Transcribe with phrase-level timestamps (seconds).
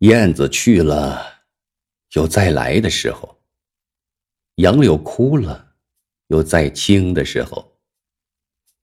[0.00, 1.44] 燕子去了，
[2.14, 3.36] 有再来的时候；
[4.54, 5.74] 杨柳枯了，
[6.28, 7.78] 有再青的时候；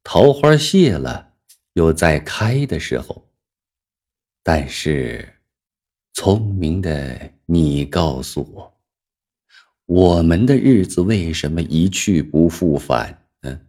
[0.04, 1.34] 桃花谢了，
[1.74, 3.28] 有再开的时候。
[4.44, 5.42] 但是，
[6.14, 8.80] 聪明的你告诉我，
[9.86, 13.60] 我们的日子为什么一去不复返呢？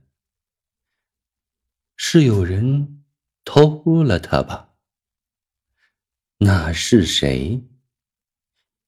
[1.97, 3.03] 是有人
[3.43, 4.68] 偷了它吧？
[6.41, 7.65] 那是谁？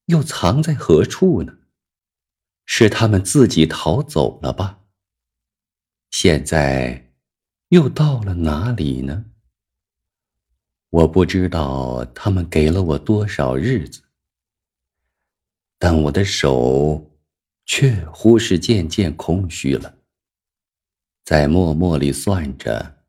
[0.06, 1.58] 又藏在何处呢？
[2.64, 4.84] 是他们自己逃走了吧？
[6.10, 7.12] 现在
[7.70, 9.24] 又到了哪里呢？
[10.90, 14.02] 我不知道他们给了我多少日子，
[15.76, 17.18] 但我的手
[17.66, 19.98] 却乎是渐渐空虚了，
[21.24, 23.04] 在默默里算着，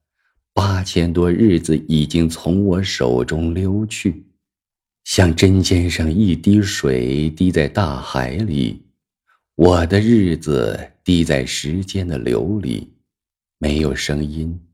[0.54, 4.31] 八千多日子已经从我手中溜去。
[5.04, 8.86] 像针尖上一滴水滴在大海里，
[9.56, 12.94] 我的日子滴在时间的流里，
[13.58, 14.68] 没有声音，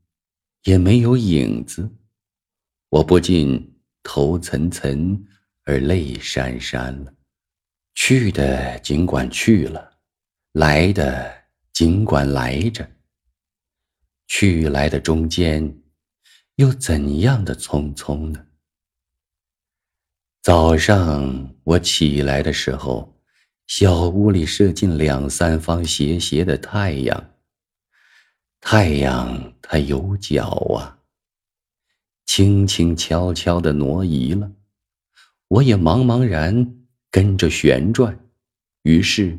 [0.64, 1.90] 也没有影子，
[2.90, 5.20] 我不禁头涔涔
[5.64, 7.14] 而泪潸潸了。
[7.96, 9.98] 去的尽管去了，
[10.52, 11.34] 来的
[11.73, 12.88] 尽管来着，
[14.28, 15.82] 去来的中间，
[16.56, 18.47] 又怎样的匆匆呢？
[20.48, 23.20] 早上我起来的时候，
[23.67, 27.31] 小屋里射进两三方斜斜的太阳。
[28.62, 31.00] 太阳它有脚啊，
[32.26, 34.50] 轻轻悄悄地挪移了，
[35.50, 36.78] 我也茫茫然
[37.11, 38.17] 跟着旋转。
[38.84, 39.38] 于是，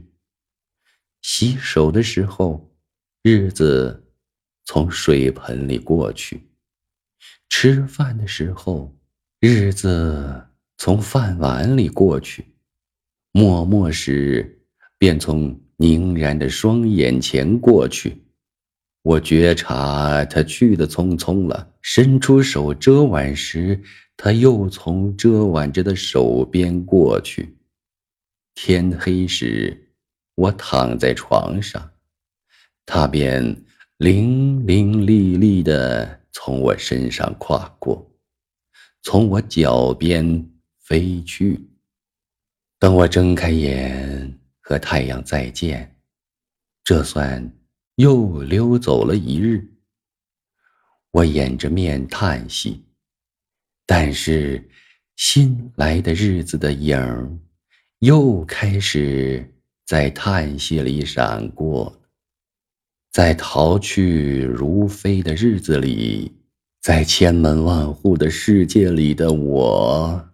[1.23, 2.71] 洗手的时候，
[3.23, 4.13] 日子
[4.67, 6.37] 从水盆里过去；
[7.49, 8.95] 吃饭的时候，
[9.41, 10.48] 日子。
[10.79, 12.45] 从饭碗里过去，
[13.33, 14.63] 默默时
[14.97, 18.23] 便从凝然的双眼前过去。
[19.03, 23.83] 我觉察他去的匆匆了，伸出手遮挽时，
[24.17, 27.59] 他又从遮挽着的手边过去。
[28.55, 29.95] 天黑时，
[30.37, 31.91] 我躺在床上，
[32.87, 33.65] 他便
[33.97, 38.09] 伶伶俐俐的从我身上跨过，
[39.03, 40.49] 从我脚边。
[40.89, 41.61] 飞去。
[42.79, 45.95] 等我睁开眼和太阳再见，
[46.83, 47.53] 这算
[47.97, 49.63] 又溜走了一日。
[51.11, 52.83] 我掩着面叹息，
[53.85, 54.67] 但是
[55.17, 57.31] 新来的日子的影儿
[57.99, 59.47] 又开始
[59.85, 62.01] 在叹息里闪过，
[63.13, 66.33] 在逃去如飞的日子里，
[66.81, 70.28] 在千门万户的世界里的我。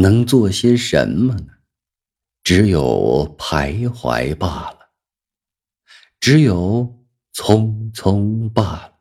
[0.00, 1.46] 能做些什么呢？
[2.44, 4.92] 只有徘徊罢了，
[6.20, 7.04] 只有
[7.34, 9.00] 匆匆罢了。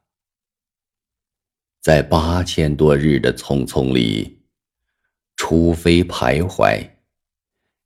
[1.80, 4.41] 在八千多日的匆匆里，
[5.36, 6.94] 除非徘徊，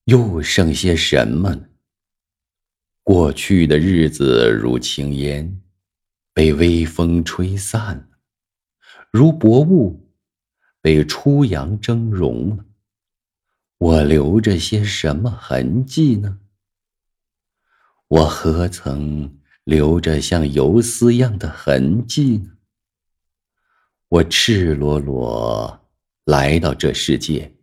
[0.06, 1.68] 又剩些什么呢？
[3.04, 5.62] 过去的日子如轻烟，
[6.32, 8.06] 被微风吹散了；
[9.12, 10.10] 如薄雾，
[10.80, 12.66] 被初阳蒸融了。
[13.82, 16.38] 我留着些什么痕迹呢？
[18.10, 22.52] 我何曾留着像游丝样的痕迹呢？
[24.08, 25.88] 我赤裸裸
[26.26, 27.56] 来到这世界，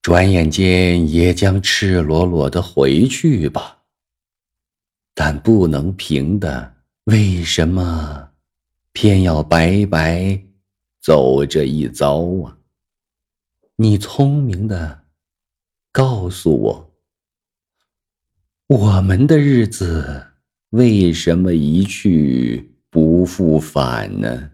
[0.00, 3.82] 转眼间也将赤裸裸的回去吧。
[5.12, 8.30] 但不能平的，为什么
[8.92, 10.42] 偏要白白
[10.98, 12.56] 走这一遭啊？
[13.76, 15.01] 你聪明的。
[15.92, 16.90] 告诉我，
[18.66, 20.28] 我们的日子
[20.70, 24.51] 为什么一去不复返呢？